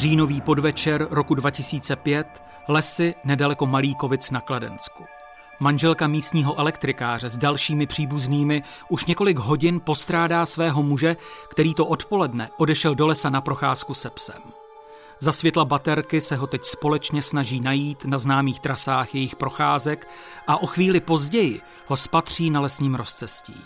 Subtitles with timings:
[0.00, 5.04] Říjnový podvečer roku 2005, lesy nedaleko Malíkovic na Kladensku.
[5.60, 11.16] Manželka místního elektrikáře s dalšími příbuznými už několik hodin postrádá svého muže,
[11.50, 14.42] který to odpoledne odešel do lesa na procházku se psem.
[15.18, 20.08] Za světla baterky se ho teď společně snaží najít na známých trasách jejich procházek
[20.46, 23.60] a o chvíli později ho spatří na lesním rozcestí.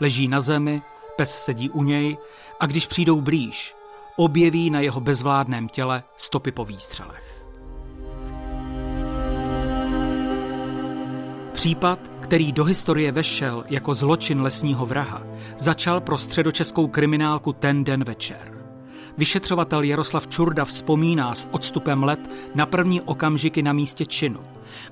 [0.00, 0.82] Leží na zemi,
[1.16, 2.16] pes sedí u něj
[2.60, 3.77] a když přijdou blíž,
[4.18, 7.44] objeví na jeho bezvládném těle stopy po výstřelech.
[11.52, 15.22] Případ, který do historie vešel jako zločin lesního vraha,
[15.56, 18.64] začal pro středočeskou kriminálku ten den večer.
[19.18, 24.40] Vyšetřovatel Jaroslav Čurda vzpomíná s odstupem let na první okamžiky na místě činu,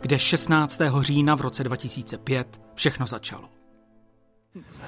[0.00, 0.80] kde 16.
[1.00, 3.55] října v roce 2005 všechno začalo.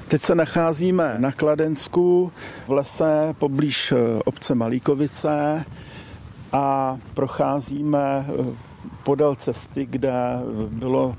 [0.08, 2.32] Teď se nacházíme na Kladensku
[2.66, 5.64] v lese poblíž eh, obce Malíkovice
[6.52, 8.44] a procházíme eh,
[9.04, 10.12] podél cesty, kde
[10.68, 11.16] bylo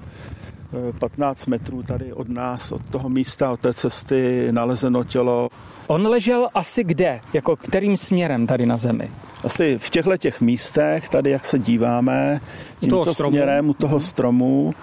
[1.00, 5.50] 15 metrů tady od nás, od toho místa, od té cesty nalezeno tělo.
[5.88, 7.22] On ležel asi kde?
[7.34, 9.10] Jako kterým směrem tady na zemi?
[9.44, 12.42] Asi v těchto těch místech, tady jak se díváme,
[12.80, 14.02] tímto směrem u toho mhm.
[14.02, 14.74] stromu.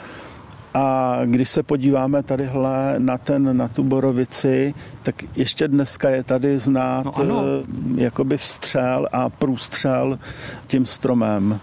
[0.76, 6.58] A když se podíváme tadyhle na, ten, na tu borovici, tak ještě dneska je tady
[6.58, 10.18] znát no eh, jakoby vstřel a průstřel
[10.66, 11.60] tím stromem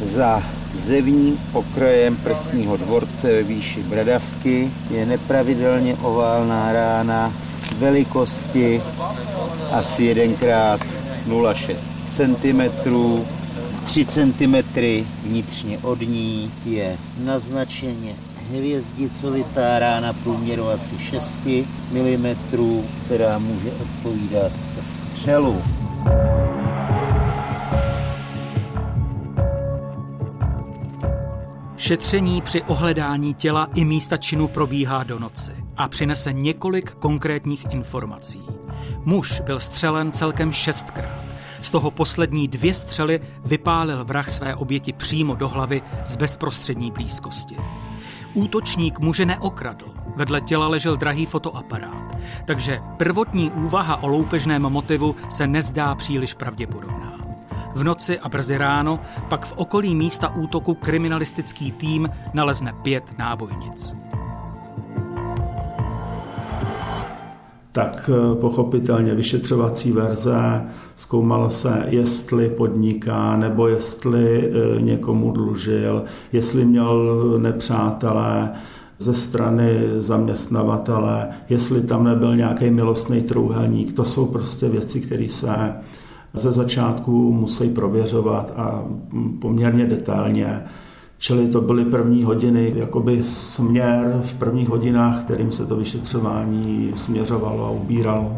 [0.00, 0.42] za
[0.72, 7.32] zevním pokrojem prsního dvorce ve výši bradavky je nepravidelně oválná rána
[7.78, 8.82] velikosti
[9.72, 11.76] asi 1x0,6
[12.10, 12.60] cm.
[13.84, 14.56] 3 cm
[15.24, 21.46] vnitřně od ní je naznačeně hvězdicovitá rána průměru asi 6
[21.92, 22.34] mm,
[23.04, 25.62] která může odpovídat střelu.
[31.76, 38.42] Šetření při ohledání těla i místa činu probíhá do noci a přinese několik konkrétních informací.
[39.04, 41.24] Muž byl střelen celkem šestkrát.
[41.60, 47.56] Z toho poslední dvě střely vypálil vrah své oběti přímo do hlavy z bezprostřední blízkosti.
[48.34, 55.46] Útočník muže neokradl, vedle těla ležel drahý fotoaparát, takže prvotní úvaha o loupežném motivu se
[55.46, 57.18] nezdá příliš pravděpodobná.
[57.74, 64.07] V noci a brzy ráno pak v okolí místa útoku kriminalistický tým nalezne pět nábojnic.
[67.78, 70.62] Tak eh, pochopitelně vyšetřovací verze
[70.96, 78.50] zkoumalo se, jestli podniká nebo jestli eh, někomu dlužil, jestli měl nepřátelé
[78.98, 83.92] ze strany zaměstnavatele, jestli tam nebyl nějaký milostný trouhelník.
[83.92, 85.72] To jsou prostě věci, které se
[86.34, 88.84] ze začátku musí prověřovat a
[89.40, 90.62] poměrně detailně.
[91.18, 97.66] Čili to byly první hodiny, jakoby směr v prvních hodinách, kterým se to vyšetřování směřovalo
[97.66, 98.36] a ubíralo.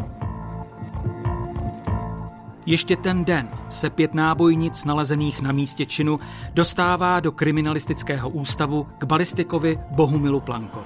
[2.65, 6.19] Ještě ten den se pět nábojnic nalezených na místě činu
[6.53, 10.85] dostává do kriminalistického ústavu k balistikovi Bohumilu Plankovi.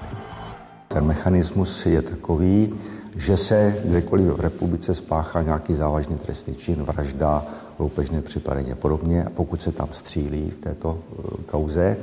[0.87, 2.73] Ten mechanismus je takový,
[3.15, 7.43] že se kdekoliv v republice spáchá nějaký závažný trestný čin, vražda,
[7.79, 11.97] loupežné připadení a podobně, a pokud se tam střílí v této eh, kauze,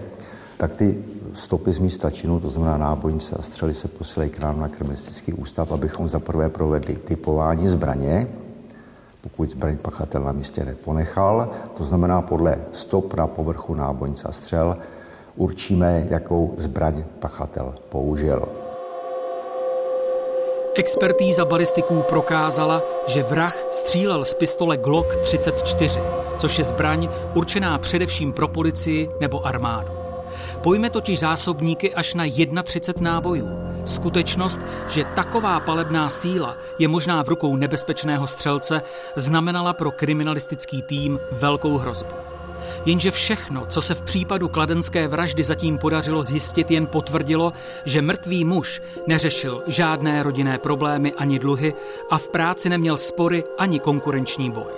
[0.57, 4.61] tak ty stopy z místa činu, to znamená nábojnice a střely, se posílají k nám
[4.61, 8.27] na kriminalistický ústav, abychom zaprvé provedli typování zbraně,
[9.21, 14.77] pokud zbraň pachatel na místě neponechal, to znamená podle stop na povrchu nábojnice a střel,
[15.37, 18.62] určíme, jakou zbraň pachatel použil.
[20.75, 26.01] Expertíza balistiků prokázala, že vrah střílel z pistole Glock 34,
[26.39, 29.93] což je zbraň určená především pro policii nebo armádu.
[30.63, 32.25] Pojme totiž zásobníky až na
[32.63, 33.49] 31 nábojů.
[33.85, 38.83] Skutečnost, že taková palebná síla je možná v rukou nebezpečného střelce,
[39.17, 42.11] znamenala pro kriminalistický tým velkou hrozbu.
[42.85, 47.53] Jenže všechno, co se v případu kladenské vraždy zatím podařilo zjistit, jen potvrdilo,
[47.85, 51.75] že mrtvý muž neřešil žádné rodinné problémy ani dluhy
[52.11, 54.73] a v práci neměl spory ani konkurenční boj.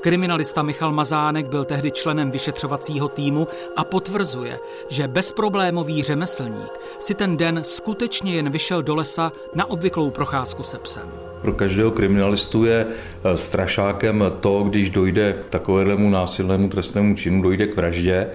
[0.00, 4.58] Kriminalista Michal Mazánek byl tehdy členem vyšetřovacího týmu a potvrzuje,
[4.88, 10.78] že bezproblémový řemeslník si ten den skutečně jen vyšel do lesa na obvyklou procházku se
[10.78, 11.27] psem.
[11.42, 17.66] Pro každého kriminalistu je eh, strašákem to, když dojde k takovému násilnému trestnému činu, dojde
[17.66, 18.26] k vraždě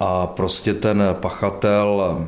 [0.00, 2.18] a prostě ten pachatel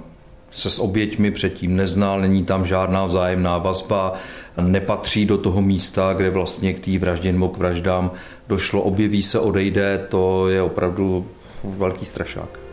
[0.50, 4.14] se s oběťmi předtím neznal, není tam žádná vzájemná vazba,
[4.60, 8.10] nepatří do toho místa, kde vlastně k té vraždě nebo k vraždám
[8.48, 11.26] došlo, objeví se, odejde, to je opravdu
[11.64, 12.71] velký strašák.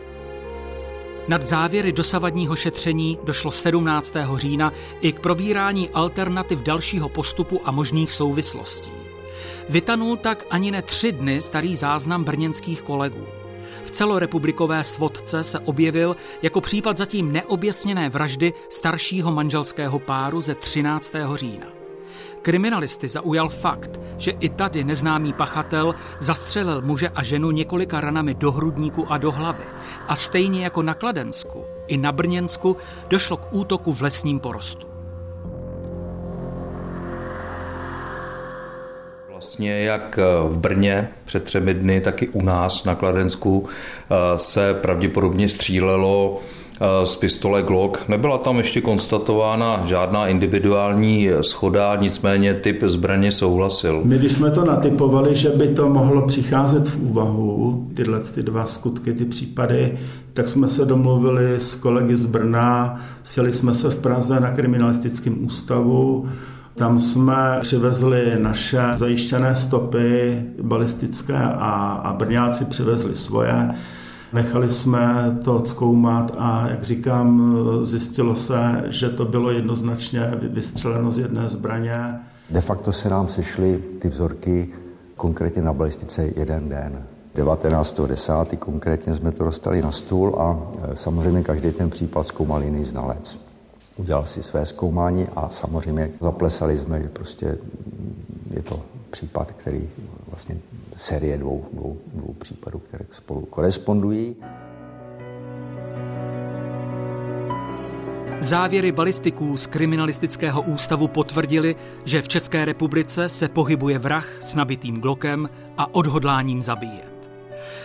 [1.28, 4.14] Nad závěry dosavadního šetření došlo 17.
[4.36, 8.90] října i k probírání alternativ dalšího postupu a možných souvislostí.
[9.68, 13.26] Vytanul tak ani ne tři dny starý záznam brněnských kolegů.
[13.84, 21.12] V celorepublikové svodce se objevil jako případ zatím neobjasněné vraždy staršího manželského páru ze 13.
[21.34, 21.79] října.
[22.42, 28.52] Kriminalisty zaujal fakt, že i tady neznámý pachatel zastřelil muže a ženu několika ranami do
[28.52, 29.64] hrudníku a do hlavy.
[30.08, 32.76] A stejně jako na Kladensku, i na Brněnsku
[33.08, 34.86] došlo k útoku v lesním porostu.
[39.28, 44.74] Vlastně jak v Brně před třemi dny, tak i u nás na Kladensku eh, se
[44.74, 46.59] pravděpodobně střílelo eh,
[47.04, 48.08] z pistole Glock.
[48.08, 54.00] Nebyla tam ještě konstatována žádná individuální schoda, nicméně typ zbraně souhlasil.
[54.04, 58.66] My, když jsme to natypovali, že by to mohlo přicházet v úvahu, tyhle ty dva
[58.66, 59.98] skutky, ty případy,
[60.34, 65.44] tak jsme se domluvili s kolegy z Brna, sjeli jsme se v Praze na kriminalistickém
[65.44, 66.28] ústavu,
[66.74, 73.70] tam jsme přivezli naše zajištěné stopy balistické a, a Brňáci přivezli svoje.
[74.32, 81.18] Nechali jsme to zkoumat a, jak říkám, zjistilo se, že to bylo jednoznačně vystřeleno z
[81.18, 82.20] jedné zbraně.
[82.50, 84.68] De facto se nám sešly ty vzorky
[85.16, 87.02] konkrétně na balistice jeden den.
[87.36, 88.56] 19.10.
[88.56, 93.49] konkrétně jsme to dostali na stůl a e, samozřejmě každý ten případ zkoumal jiný znalec
[93.96, 97.58] udělal si své zkoumání a samozřejmě zaplesali jsme, že prostě
[98.50, 99.88] je to případ, který
[100.28, 100.56] vlastně
[100.96, 104.36] série dvou, dvou, dvou případů, které spolu korespondují.
[108.40, 115.00] Závěry balistiků z kriminalistického ústavu potvrdili, že v České republice se pohybuje vrah s nabitým
[115.00, 115.48] glokem
[115.78, 117.30] a odhodláním zabíjet.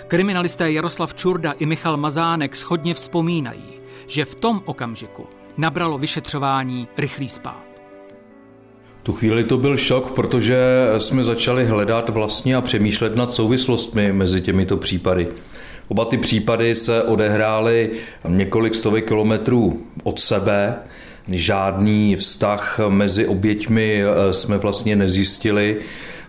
[0.07, 3.73] Kriminalisté Jaroslav Čurda i Michal Mazánek schodně vzpomínají,
[4.07, 5.25] že v tom okamžiku
[5.57, 7.65] nabralo vyšetřování rychlý spát.
[9.03, 10.57] Tu chvíli to byl šok, protože
[10.97, 15.27] jsme začali hledat vlastně a přemýšlet nad souvislostmi mezi těmito případy.
[15.87, 17.91] Oba ty případy se odehrály
[18.27, 20.75] několik stovek kilometrů od sebe.
[21.27, 25.77] Žádný vztah mezi oběťmi eh, jsme vlastně nezjistili.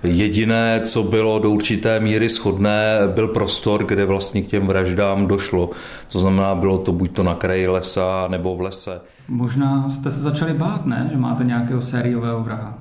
[0.03, 5.71] Jediné, co bylo do určité míry shodné, byl prostor, kde vlastně k těm vraždám došlo.
[6.13, 9.01] To znamená, bylo to buď to na kraji lesa nebo v lese.
[9.29, 11.09] Možná jste se začali bát, ne?
[11.13, 12.79] Že máte nějakého sériového vraha.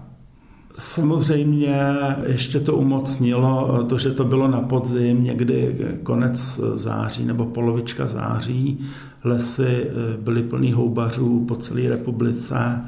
[0.77, 1.75] Samozřejmě
[2.25, 8.80] ještě to umocnilo to, že to bylo na podzim, někdy konec září nebo polovička září.
[9.24, 9.88] Lesy
[10.21, 12.81] byly plný houbařů po celé republice.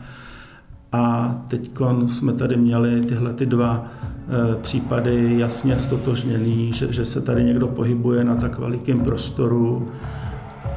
[0.92, 1.72] A teď
[2.08, 7.68] jsme tady měli tyhle ty dva eh, případy jasně stotožněný, že, že se tady někdo
[7.68, 9.88] pohybuje na tak velikém prostoru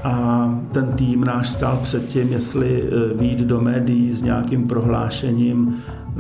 [0.05, 5.77] a ten tým náš stál před tím, jestli eh, výjít do médií s nějakým prohlášením
[5.77, 6.13] eh,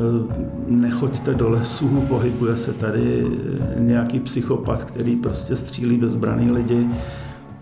[0.69, 3.27] nechoďte do lesů, pohybuje se tady
[3.79, 6.87] nějaký psychopat, který prostě střílí bezbraný lidi,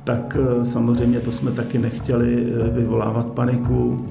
[0.04, 4.06] tak samozřejmě to jsme taky nechtěli vyvolávat paniku.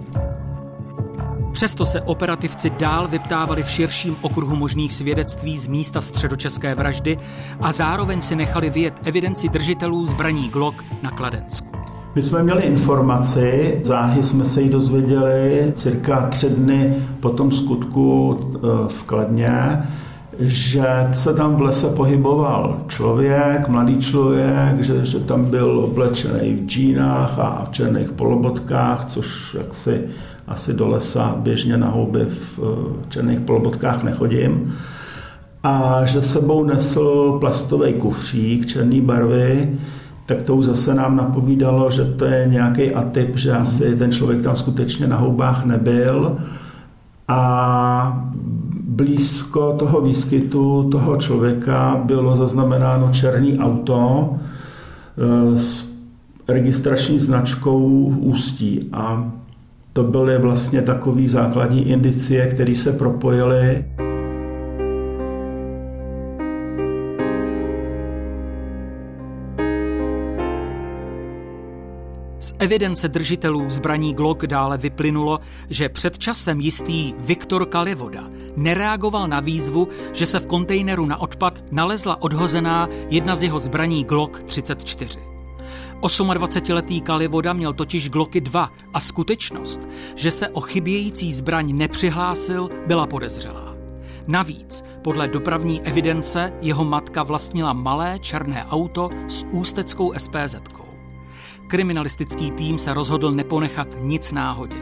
[1.57, 7.17] Přesto se operativci dál vyptávali v širším okruhu možných svědectví z místa středočeské vraždy
[7.59, 11.76] a zároveň si nechali vyjet evidenci držitelů zbraní Glock na Kladensku.
[12.17, 18.39] My jsme měli informaci, záhy jsme se ji dozvěděli cirka tři dny po tom skutku
[18.55, 19.83] eh, v Kladně,
[20.39, 26.65] že se tam v lese pohyboval člověk, mladý člověk, že, že tam byl oblečený v
[26.65, 30.01] džínách a v černých polobotkách, což jaksi
[30.47, 34.75] asi do lesa běžně na houby v eh, černých polobotkách nechodím.
[35.63, 39.77] A že sebou nesl plastový kufřík černé barvy,
[40.27, 44.41] tak to už zase nám napovídalo, že to je nějaký atyp, že asi ten člověk
[44.41, 46.38] tam skutečně na houbách nebyl.
[47.27, 48.27] A
[48.84, 55.96] blízko toho výskytu toho člověka bylo zaznamenáno černý auto eh, s
[56.48, 57.88] registrační značkou
[58.19, 58.89] Ústí.
[58.93, 59.31] A
[59.93, 63.86] to byly vlastně takové základní indicie, které se propojily.
[72.59, 78.23] Evidence držitelů zbraní Glock dále vyplynulo, že před časem jistý Viktor Kalivoda
[78.55, 84.03] nereagoval na výzvu, že se v kontejneru na odpad nalezla odhozená jedna z jeho zbraní
[84.03, 85.19] Glock 34.
[86.01, 89.81] 28-letý Kalivoda měl totiž Glocky 2 a skutečnost,
[90.15, 93.75] že se o chybějící zbraň nepřihlásil, byla podezřelá.
[94.27, 100.55] Navíc, podle dopravní evidence, jeho matka vlastnila malé černé auto s ústeckou SPZ.
[100.55, 100.87] -kou.
[101.67, 104.77] Kriminalistický tým se rozhodl neponechat nic náhodě.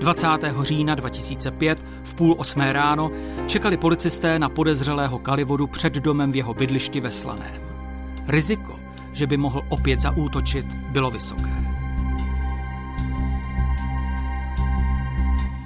[0.00, 0.28] 20.
[0.62, 3.10] října 2005 v půl osmé ráno
[3.46, 7.60] čekali policisté na podezřelého Kalivodu před domem v jeho bydlišti ve Slaném.
[8.28, 8.76] Riziko,
[9.12, 11.50] že by mohl opět zaútočit, bylo vysoké.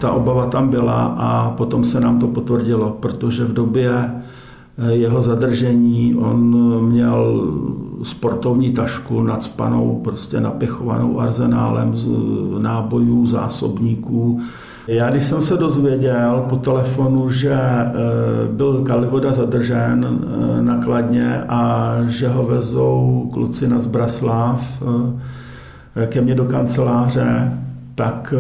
[0.01, 5.23] Ta obava tam byla a potom se nám to potvrdilo, protože v době eh, jeho
[5.23, 7.53] zadržení on měl
[8.03, 12.09] sportovní tašku nadspanou, prostě napěchovanou arzenálem z
[12.59, 14.41] nábojů, zásobníků.
[14.87, 17.93] Já když jsem se dozvěděl po telefonu, že eh,
[18.53, 24.83] byl Kalivoda zadržen eh, nakladně a že ho vezou kluci na Zbraslav
[26.07, 27.53] ke mně do kanceláře,
[27.95, 28.35] tak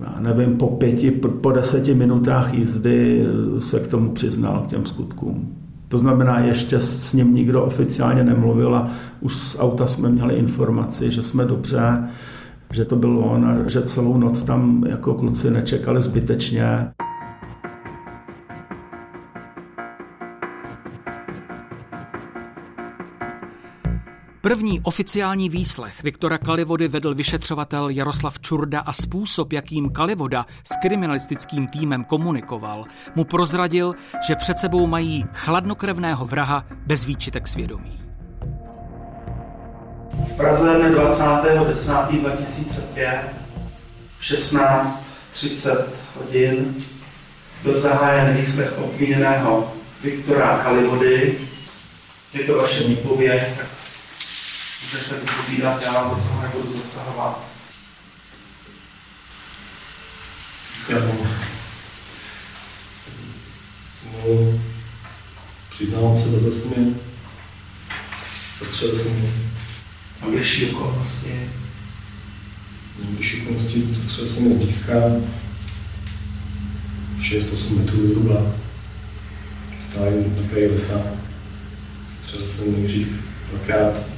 [0.00, 3.26] já nevím, po pěti, po deseti minutách jízdy
[3.58, 5.48] se k tomu přiznal, k těm skutkům.
[5.88, 8.90] To znamená, ještě s ním nikdo oficiálně nemluvil a
[9.20, 12.08] už z auta jsme měli informaci, že jsme dobře,
[12.72, 16.90] že to byl on a že celou noc tam jako kluci nečekali zbytečně.
[24.40, 31.66] První oficiální výslech Viktora Kalivody vedl vyšetřovatel Jaroslav Čurda a způsob, jakým Kalivoda s kriminalistickým
[31.66, 33.94] týmem komunikoval, mu prozradil,
[34.26, 38.00] že před sebou mají chladnokrevného vraha bez výčitek svědomí.
[40.26, 43.20] V Praze dne 20.10.2005
[44.18, 45.84] v 16.30
[46.18, 46.74] hodin
[47.62, 51.38] byl zahájen výslech obviněného Viktora Kalivody.
[52.34, 53.77] Je to vaše výpověď, tak
[54.92, 57.44] můžete vypovídat, já vám do toho nebudu zasahovat.
[60.88, 61.26] Já no,
[65.70, 66.76] přiznávám se za vlastně,
[68.58, 69.32] zastřelil jsem mě.
[70.22, 71.50] A bližší okolnosti?
[73.04, 74.92] Na bližší okolnosti zastřelil jsem mě zblízka,
[77.18, 78.54] 6-8 metrů zhruba.
[79.90, 81.00] Stáli na kraji lesa.
[82.22, 84.17] Střelil jsem nejdřív dvakrát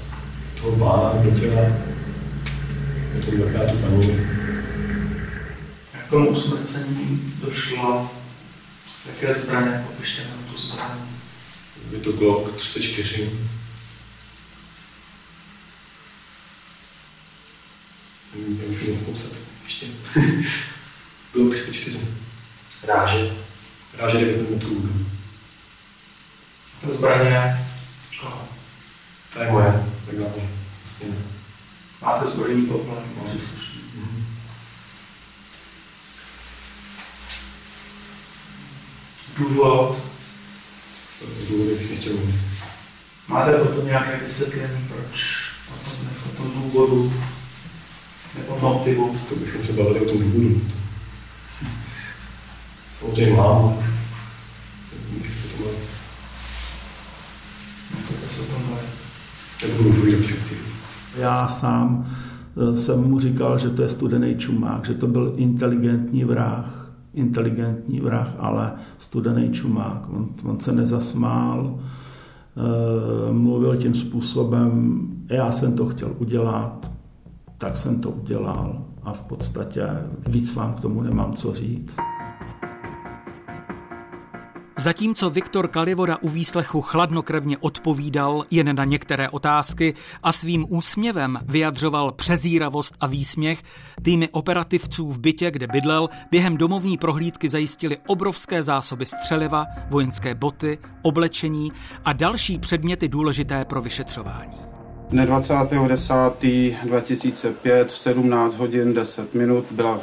[0.60, 1.62] toho pána do těla,
[3.14, 4.20] potom dvakrát tu paní.
[5.94, 8.10] Jak tomu usmrcení došlo?
[9.02, 9.84] Z jaké zbraně?
[9.86, 10.98] Popište nám tu zbraň.
[11.90, 13.30] Je to Glock 34.
[18.34, 19.86] Nevím, jak bych popsat ještě.
[21.32, 21.98] Glock 34.
[22.82, 23.30] Ráže.
[23.98, 25.06] Ráže 9 metrů.
[26.80, 27.66] Ta zbraně
[28.20, 28.59] koho?
[29.32, 30.48] To je moje, tak hlavně.
[30.84, 31.16] Vlastně ne.
[32.02, 33.80] Máte zbrojní poplatek, příslušný.
[33.94, 34.24] Mhm.
[39.38, 39.98] Důvod?
[41.48, 42.34] Důvody bych nechtěl mluvit.
[43.28, 45.42] Máte potom nějaké vysvětlení, proč
[45.74, 47.14] o tom, o tom důvodu
[48.38, 49.18] nebo motivu?
[49.28, 50.68] To bychom se bavili o tom důvodu.
[52.92, 53.86] Samozřejmě mám.
[55.22, 55.78] Nechci to mluvit.
[57.96, 59.09] Nechcete se o tom bavit?
[59.68, 60.54] Nebudu povídat přeci.
[61.18, 66.24] Já sám eh, jsem mu říkal, že to je studený čumák, že to byl inteligentní
[66.24, 70.08] vrah, inteligentní vrah, ale studený čumák.
[70.12, 76.90] On, on se nezasmál, eh, mluvil tím způsobem, já jsem to chtěl udělat,
[77.58, 79.86] tak jsem to udělal a v podstatě
[80.28, 81.96] víc vám k tomu nemám co říct.
[84.80, 92.12] Zatímco Viktor Kalivoda u výslechu chladnokrevně odpovídal jen na některé otázky a svým úsměvem vyjadřoval
[92.12, 93.62] přezíravost a výsměch,
[94.02, 100.78] týmy operativců v bytě, kde bydlel, během domovní prohlídky zajistili obrovské zásoby střeliva, vojenské boty,
[101.02, 101.72] oblečení
[102.04, 104.56] a další předměty důležité pro vyšetřování.
[105.08, 109.98] Dne 20.10.2005 v 17 hodin 10 minut byla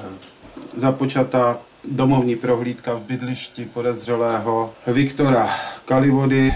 [0.75, 1.57] započata
[1.91, 5.49] domovní prohlídka v bydlišti podezřelého Viktora
[5.85, 6.53] Kalivody.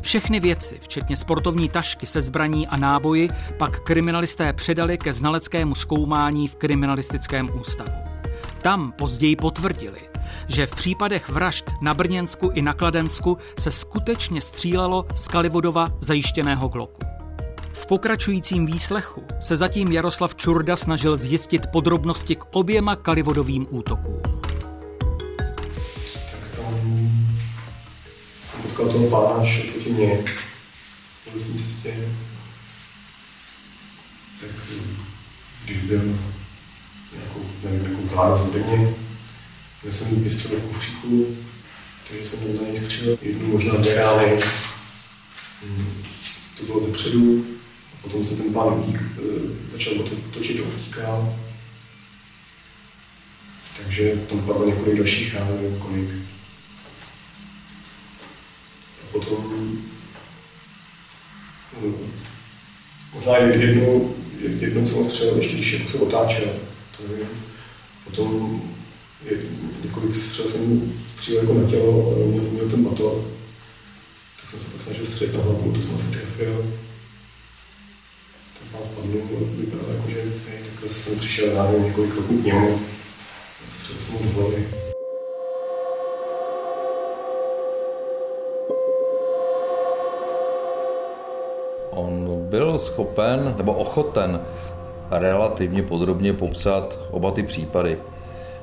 [0.00, 6.48] Všechny věci, včetně sportovní tašky se zbraní a náboji, pak kriminalisté předali ke znaleckému zkoumání
[6.48, 7.92] v kriminalistickém ústavu.
[8.62, 10.00] Tam později potvrdili,
[10.48, 16.68] že v případech vražd na Brněnsku i na Kladensku se skutečně střílelo z Kalivodova zajištěného
[16.68, 17.13] gloku.
[17.74, 24.20] V pokračujícím výslechu se zatím Jaroslav Čurda snažil zjistit podrobnosti k oběma Kalivodovým útokům.
[25.36, 26.74] Tak tam
[28.50, 30.24] jsem potkal toho pána, proti mně
[31.26, 31.94] na lesní cestě.
[34.40, 34.50] tak
[35.64, 36.02] když byl
[37.12, 38.94] nějakou, nevím, nějakou zvládat ode mě,
[39.82, 41.26] měl jsem jí pistoli v kufříku,
[42.08, 44.40] takže jsem na něj střílel jednu, možná dvě rány.
[45.62, 46.02] Hmm,
[46.58, 47.44] to bylo zepředu,
[48.04, 49.22] potom se ten pán utík, eh,
[49.72, 49.94] začal
[50.30, 51.36] točit a utíkal.
[53.76, 56.08] Takže tam padlo několik dalších rán, nevím kolik.
[59.02, 59.36] A potom
[61.80, 62.12] hmm,
[63.14, 66.48] možná jednu, jednou jsem ostřelil, ještě když jako se otáčel,
[66.96, 67.28] to nevím.
[68.04, 68.62] Potom
[69.84, 73.24] několik střel jsem střílel jako na tělo, měl, měl ten motor,
[74.40, 76.83] tak jsem se pak snažil střelit na hlavu, to jsem se trefil.
[78.74, 79.18] Ten pán spadl,
[79.56, 80.22] vypadal jako, že
[80.70, 82.78] takhle jsem přišel ráno několik kroků k němu,
[83.72, 84.66] střelil jsem do hlavy.
[91.90, 94.40] On byl schopen nebo ochoten
[95.10, 97.98] relativně podrobně popsat oba ty případy.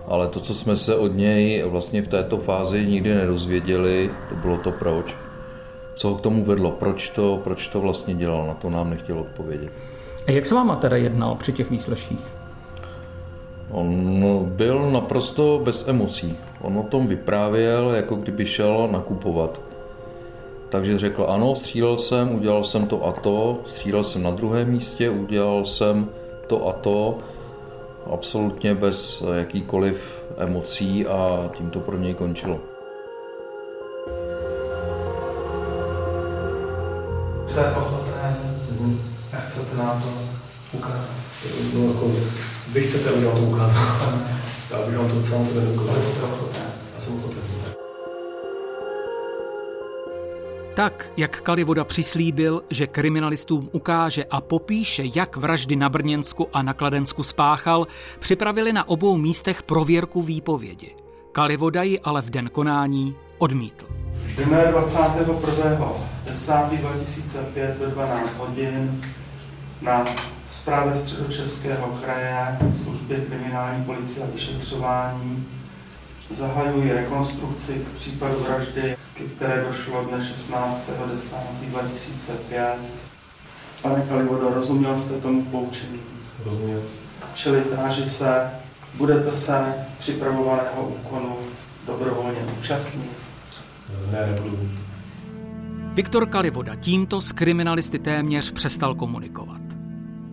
[0.07, 4.57] Ale to, co jsme se od něj vlastně v této fázi nikdy nedozvěděli, to bylo
[4.57, 5.15] to proč.
[5.95, 9.19] Co ho k tomu vedlo, proč to, proč to vlastně dělal, na to nám nechtěl
[9.19, 9.71] odpovědět.
[10.27, 12.41] A jak se vám teda jednal při těch výsleších?
[13.71, 16.37] On byl naprosto bez emocí.
[16.61, 19.61] On o tom vyprávěl, jako kdyby šel nakupovat.
[20.69, 25.09] Takže řekl, ano, střílel jsem, udělal jsem to a to, střílel jsem na druhém místě,
[25.09, 26.09] udělal jsem
[26.47, 27.17] to a to,
[28.13, 32.59] absolutně bez jakýkoliv emocí a tím to pro něj končilo.
[37.47, 38.00] Mm-hmm.
[39.41, 40.07] A chcete nám to
[40.77, 41.09] ukázat?
[41.73, 42.11] No, jako,
[42.71, 44.13] vy chcete, aby vám to ukázat.
[44.71, 46.03] Já bych vám to sám sebe ukázal.
[46.03, 46.63] Jste ochoten?
[46.95, 47.41] Já jsem ochoten.
[50.75, 56.73] Tak, jak Kalivoda přislíbil, že kriminalistům ukáže a popíše, jak vraždy na Brněnsku a na
[56.73, 57.87] Kladensku spáchal,
[58.19, 60.95] připravili na obou místech prověrku výpovědi.
[61.31, 63.85] Kalivoda ji ale v den konání odmítl.
[64.45, 65.33] Dne 21.
[66.25, 66.53] 10.
[66.81, 69.01] 2005 ve 12 hodin
[69.81, 70.05] na
[70.51, 75.47] zprávě středočeského kraje služby kriminální policie a vyšetřování
[76.29, 82.73] zahajuji rekonstrukci k případu vraždy, ke které došlo dne 16.10.2005.
[83.81, 85.99] Pane Kalivodo, rozuměl jste tomu poučení?
[86.45, 86.81] Rozuměl.
[87.33, 88.49] Čili táži se,
[88.97, 91.37] budete se připravovaného úkonu
[91.87, 93.11] dobrovolně účastnit?
[94.11, 94.69] Ne, nebudu.
[95.93, 99.60] Viktor Kalivoda tímto s kriminalisty téměř přestal komunikovat.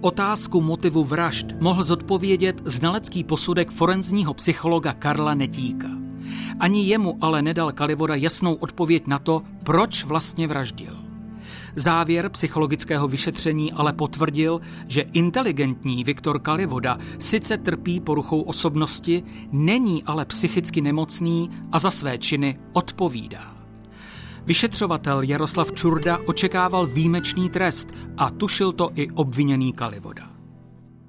[0.01, 5.89] Otázku motivu vražd mohl zodpovědět znalecký posudek forenzního psychologa Karla Netíka.
[6.61, 10.97] Ani jemu ale nedal Kalivoda jasnou odpověď na to, proč vlastně vraždil.
[11.77, 20.25] Závěr psychologického vyšetření ale potvrdil, že inteligentní Viktor Kalivoda sice trpí poruchou osobnosti, není ale
[20.25, 23.58] psychicky nemocný a za své činy odpovídá.
[24.49, 30.23] Vyšetřovatel Jaroslav Čurda očekával výjimečný trest a tušil to i obviněný Kalivoda.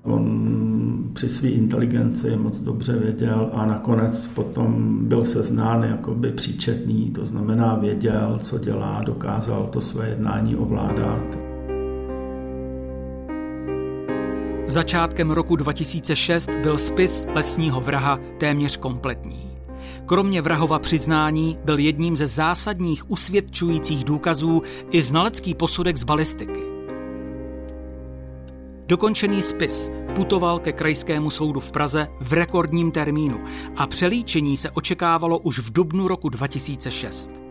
[0.04, 7.26] On při své inteligenci moc dobře věděl a nakonec potom byl seznán jakoby příčetný, to
[7.26, 11.38] znamená věděl, co dělá, dokázal to své jednání ovládat.
[14.68, 19.49] Začátkem roku 2006 byl spis lesního vraha téměř kompletní.
[20.06, 24.62] Kromě vrahova přiznání byl jedním ze zásadních usvědčujících důkazů
[24.92, 26.62] i znalecký posudek z balistiky.
[28.88, 33.44] Dokončený spis putoval ke krajskému soudu v Praze v rekordním termínu
[33.78, 37.49] a přelíčení se očekávalo už v dubnu roku 2006.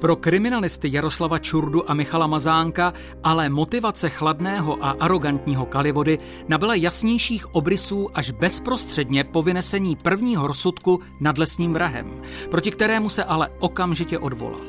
[0.00, 2.92] Pro kriminalisty Jaroslava Čurdu a Michala Mazánka
[3.24, 11.00] ale motivace chladného a arrogantního Kalivody nabyla jasnějších obrysů až bezprostředně po vynesení prvního rozsudku
[11.20, 14.60] nad lesním vrahem, proti kterému se ale okamžitě odvolal.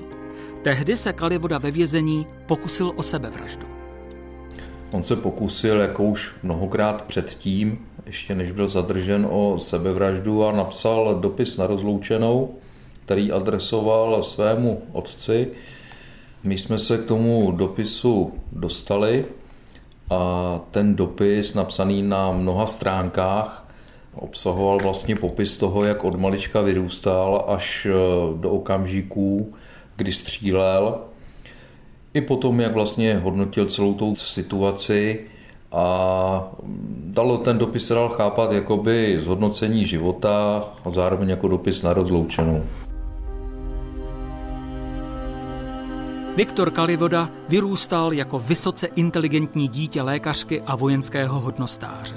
[0.61, 3.67] Tehdy se Kalivoda ve vězení pokusil o sebevraždu.
[4.91, 11.15] On se pokusil, jako už mnohokrát předtím, ještě než byl zadržen o sebevraždu a napsal
[11.19, 12.55] dopis na rozloučenou,
[13.05, 15.47] který adresoval svému otci.
[16.43, 19.25] My jsme se k tomu dopisu dostali
[20.09, 23.67] a ten dopis napsaný na mnoha stránkách
[24.15, 27.87] obsahoval vlastně popis toho, jak od malička vyrůstal až
[28.35, 29.53] do okamžiků,
[29.95, 30.99] kdy střílel
[32.13, 35.19] i potom, jak vlastně hodnotil celou tou situaci
[35.71, 36.51] a
[37.05, 42.63] dalo ten dopis se dal chápat jakoby zhodnocení života a zároveň jako dopis na rozloučenou.
[46.41, 52.15] Viktor Kalivoda vyrůstal jako vysoce inteligentní dítě lékařky a vojenského hodnostáře.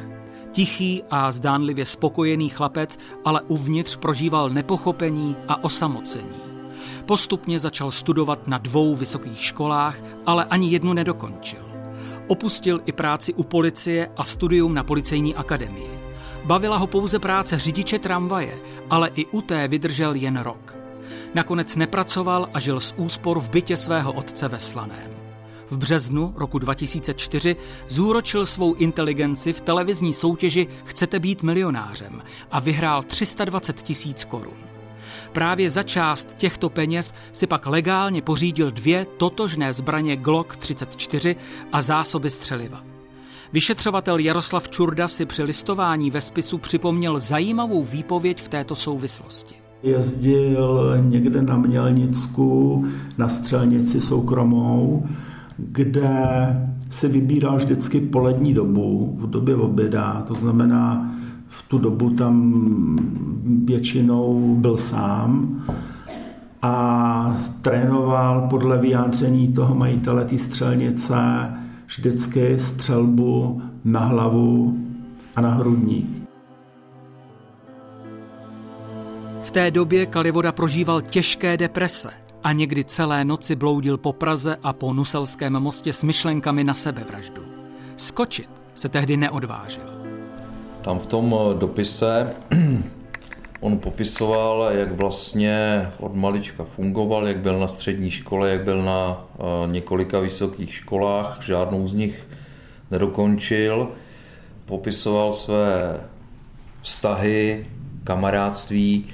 [0.51, 6.41] Tichý a zdánlivě spokojený chlapec ale uvnitř prožíval nepochopení a osamocení.
[7.07, 11.63] Postupně začal studovat na dvou vysokých školách, ale ani jednu nedokončil.
[12.27, 16.01] Opustil i práci u policie a studium na policejní akademii.
[16.45, 18.59] Bavila ho pouze práce řidiče tramvaje,
[18.91, 20.84] ale i u té vydržel jen rok.
[21.35, 25.11] Nakonec nepracoval a žil z úspor v bytě svého otce ve Slaném.
[25.71, 27.57] V březnu roku 2004
[27.89, 34.57] zúročil svou inteligenci v televizní soutěži Chcete být milionářem a vyhrál 320 tisíc korun.
[35.33, 41.37] Právě za část těchto peněz si pak legálně pořídil dvě totožné zbraně Glock 34
[41.73, 42.85] a zásoby střeliva.
[43.53, 49.64] Vyšetřovatel Jaroslav Čurda si při listování ve spisu připomněl zajímavou výpověď v této souvislosti.
[49.85, 52.85] Jezdil někde na Mělnicku
[53.19, 55.07] na střelnici soukromou,
[55.57, 56.21] kde
[56.91, 61.15] si vybíral vždycky polední dobu, v době oběda, to znamená
[61.49, 62.65] v tu dobu tam
[63.65, 65.63] většinou byl sám
[66.63, 71.15] a trénoval podle vyjádření toho majitele té střelnice
[71.87, 74.79] vždycky střelbu na hlavu
[75.37, 76.24] a na hrudník.
[79.55, 82.11] Té době Kalivoda prožíval těžké deprese
[82.45, 87.43] a někdy celé noci bloudil po Praze a po Nuselském mostě s myšlenkami na sebevraždu.
[87.97, 89.85] Skočit se tehdy neodvážil.
[90.83, 92.35] Tam v tom dopise
[93.61, 99.25] on popisoval, jak vlastně od malička fungoval, jak byl na střední škole, jak byl na
[99.39, 102.27] eh, několika vysokých školách, žádnou z nich
[102.91, 103.89] nedokončil.
[104.67, 106.01] Popisoval své
[106.83, 107.67] vztahy,
[108.05, 109.07] kamarádství.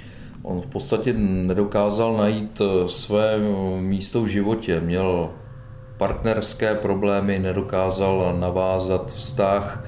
[0.42, 3.38] On v podstatě nedokázal najít eh, své
[3.80, 4.80] místo v životě.
[4.80, 5.30] Měl
[5.96, 9.84] partnerské problémy, nedokázal navázat vztah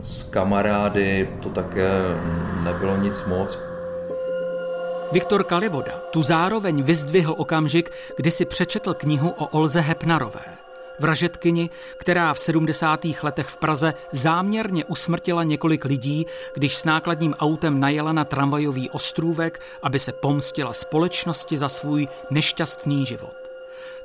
[0.00, 1.90] s kamarády, to také
[2.64, 3.60] nebylo nic moc.
[5.12, 10.63] Viktor Kalivoda tu zároveň vyzdvihl okamžik, kdy si přečetl knihu o Olze Hepnarové,
[10.98, 13.00] vražetkyni, která v 70.
[13.22, 19.60] letech v Praze záměrně usmrtila několik lidí, když s nákladním autem najela na tramvajový ostrůvek,
[19.82, 23.34] aby se pomstila společnosti za svůj nešťastný život.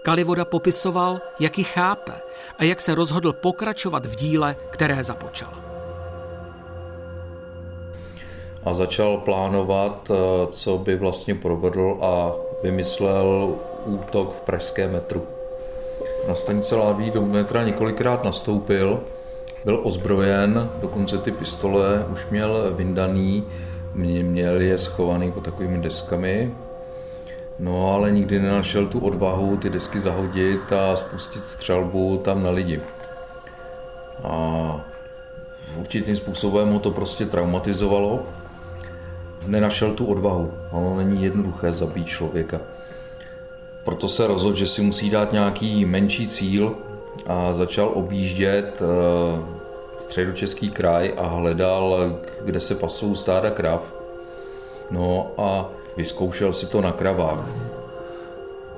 [0.01, 2.13] Kalivoda popisoval, jak ji chápe
[2.57, 5.69] a jak se rozhodl pokračovat v díle, které započal
[8.63, 15.38] a začal plánovat, eh, co by vlastně provedl a vymyslel útok v pražském metru.
[16.27, 18.99] Na stanici Láví do metra několikrát nastoupil,
[19.65, 23.43] byl ozbrojen, dokonce ty pistole už měl vyndaný,
[23.93, 26.53] měl je schovaný pod takovými deskami,
[27.59, 32.81] no ale nikdy nenašel tu odvahu ty desky zahodit a spustit střelbu tam na lidi.
[34.23, 34.85] A
[35.79, 38.19] určitým způsobem ho to prostě traumatizovalo
[39.47, 40.53] nenašel tu odvahu.
[40.71, 42.59] Ono není jednoduché zabít člověka.
[43.85, 46.75] Proto se rozhodl, že si musí dát nějaký menší cíl
[47.27, 49.41] a začal objíždět eh,
[50.03, 52.15] středočeský kraj a hledal,
[52.45, 53.93] kde se pasou stáda krav.
[54.91, 57.45] No a vyzkoušel si to na kravách.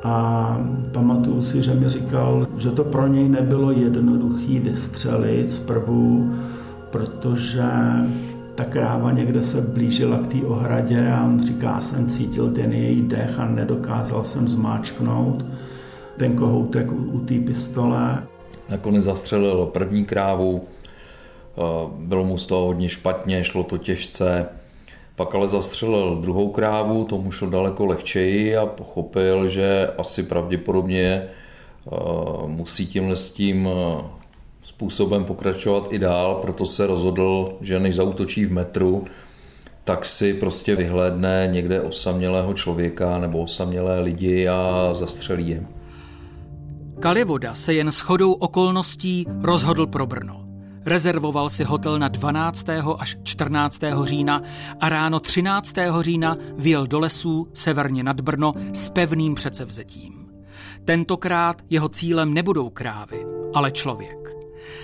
[0.03, 0.57] A
[0.91, 6.33] pamatuju si, že mi říkal, že to pro něj nebylo jednoduchý vystřelit zprvu,
[6.89, 7.63] protože
[8.61, 13.01] ta kráva někde se blížila k té ohradě a on říká, jsem cítil ten její
[13.01, 15.45] dech a nedokázal jsem zmáčknout
[16.17, 18.23] ten kohoutek u, u té pistole.
[18.69, 21.61] Nakonec zastřelil první krávu, eh,
[21.97, 24.45] bylo mu z toho hodně špatně, šlo to těžce.
[25.15, 31.95] Pak ale zastřelil druhou krávu, tomu šlo daleko lehčeji a pochopil, že asi pravděpodobně eh,
[32.47, 34.20] musí tímhle s tím eh,
[34.63, 39.05] způsobem pokračovat i dál, proto se rozhodl, že než zautočí v metru,
[39.83, 45.65] tak si prostě vyhlédne někde osamělého člověka nebo osamělé lidi a zastřelí je.
[46.99, 50.45] Kalivoda se jen shodou okolností rozhodl pro Brno.
[50.85, 52.65] Rezervoval si hotel na 12.
[52.97, 53.81] až 14.
[54.03, 54.41] října
[54.79, 55.73] a ráno 13.
[56.01, 60.31] října vyjel do lesů severně nad Brno s pevným předsevzetím.
[60.85, 64.40] Tentokrát jeho cílem nebudou krávy, ale člověk.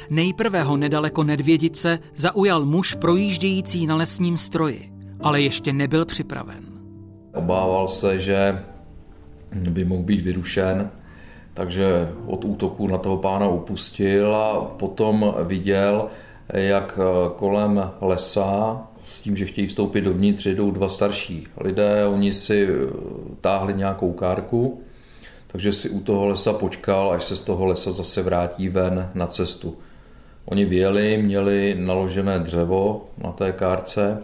[0.09, 4.91] Nejprve ho nedaleko Nedvědice zaujal muž projíždějící na lesním stroji,
[5.21, 6.63] ale ještě nebyl připraven.
[7.33, 8.63] Obával se, že
[9.69, 10.89] by mohl být vyrušen,
[11.53, 16.07] takže od útoku na toho pána upustil a potom viděl,
[16.53, 16.99] jak
[17.35, 22.67] kolem lesa s tím, že chtějí vstoupit dovnitř, jdou dva starší lidé, oni si
[23.41, 24.81] táhli nějakou kárku,
[25.47, 29.27] takže si u toho lesa počkal, až se z toho lesa zase vrátí ven na
[29.27, 29.77] cestu.
[30.49, 34.23] Oni vyjeli, měli naložené dřevo na té kárce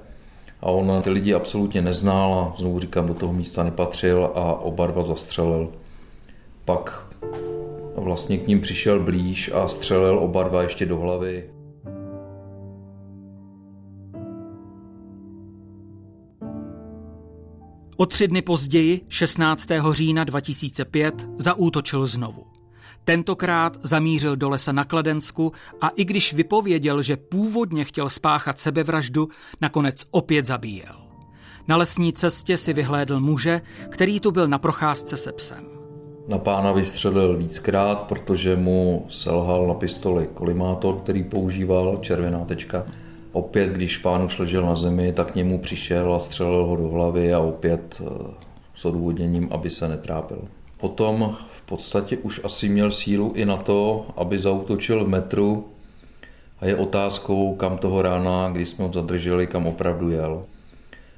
[0.61, 4.87] a on ty lidi absolutně neznal a znovu říkám, do toho místa nepatřil a oba
[4.87, 5.71] dva zastřelil.
[6.65, 7.05] Pak
[7.95, 11.49] vlastně k ním přišel blíž a střelil oba dva ještě do hlavy.
[17.97, 19.67] O tři dny později, 16.
[19.91, 22.52] října 2005, zaútočil znovu.
[23.05, 29.29] Tentokrát zamířil do lesa na Kladensku a i když vypověděl, že původně chtěl spáchat sebevraždu,
[29.61, 30.95] nakonec opět zabíjel.
[31.67, 35.65] Na lesní cestě si vyhlédl muže, který tu byl na procházce se psem.
[36.27, 42.83] Na pána vystřelil víckrát, protože mu selhal na pistoli kolimátor, který používal, červená tečka.
[43.31, 46.87] Opět, když pán už ležel na zemi, tak k němu přišel a střelil ho do
[46.87, 48.33] hlavy a opět eh,
[48.75, 50.41] s odůvodněním, aby se netrápil.
[50.83, 55.67] Potom v podstatě už asi měl sílu i na to, aby zautočil v metru
[56.59, 60.43] a je otázkou, kam toho rána, když jsme ho zadrželi, kam opravdu jel.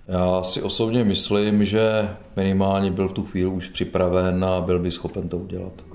[0.08, 4.92] Já si osobně myslím, že minimálně byl v tu chvíli už připraven a byl by
[4.92, 5.95] schopen to udělat.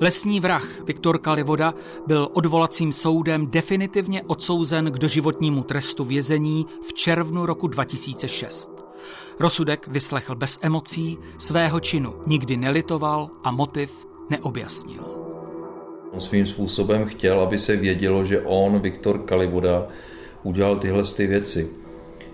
[0.00, 1.74] Lesní vrah Viktor Kalivoda
[2.06, 8.70] byl odvolacím soudem definitivně odsouzen k doživotnímu trestu vězení v červnu roku 2006.
[9.40, 15.02] Rozsudek vyslechl bez emocí, svého činu nikdy nelitoval a motiv neobjasnil.
[16.12, 19.86] On svým způsobem chtěl, aby se vědělo, že on, Viktor Kalivoda,
[20.42, 21.70] udělal tyhle ty věci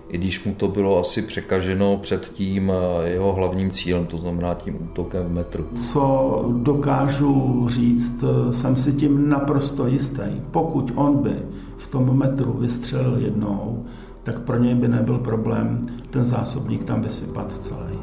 [0.09, 4.53] i když mu to bylo asi překaženo před tím eh, jeho hlavním cílem, to znamená
[4.53, 5.67] tím útokem v metru.
[5.91, 10.41] Co dokážu říct, eh, jsem si tím naprosto jistý.
[10.51, 11.35] Pokud on by
[11.77, 13.85] v tom metru vystřelil jednou,
[14.23, 17.95] tak pro něj by nebyl problém ten zásobník tam vysypat celý.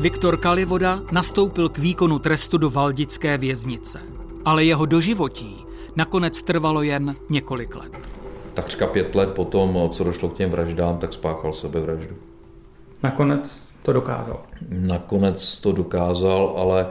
[0.00, 4.00] Viktor Kalivoda nastoupil k výkonu trestu do Valdické věznice,
[4.44, 5.56] ale jeho doživotí
[5.96, 8.15] nakonec trvalo jen několik let
[8.56, 12.16] takřka pět let potom, co došlo k těm vraždám, tak spáchal sebevraždu.
[13.02, 14.42] Nakonec to dokázal.
[14.68, 16.86] Nakonec to dokázal, ale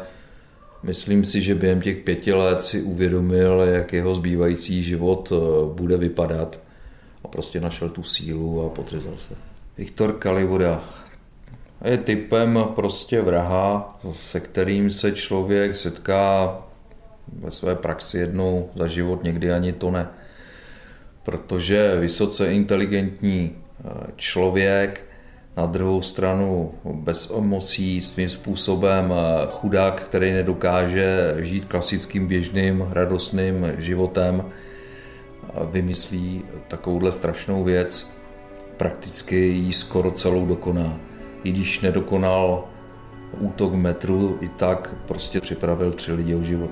[0.84, 5.40] myslím si, že během těch pěti let si uvědomil, jak jeho zbývající život eh,
[5.74, 6.60] bude vypadat
[7.24, 9.36] a prostě našel tu sílu a podřezal se.
[9.78, 10.84] Viktor Kalivoda
[11.86, 16.58] je typem prostě vraha, se kterým se člověk setká
[17.40, 20.08] ve své praxi jednou za život, někdy ani to ne
[21.26, 25.02] protože vysoce inteligentní eh, člověk,
[25.58, 33.72] na druhou stranu bez emocí, svým způsobem eh, chudák, který nedokáže žít klasickým běžným radostným
[33.78, 34.46] životem,
[35.72, 38.12] vymyslí takovouhle strašnou věc,
[38.78, 41.00] prakticky ji skoro celou dokoná.
[41.44, 42.68] I když nedokonal
[43.40, 46.72] útok metru, i tak prostě připravil tři lidi o život.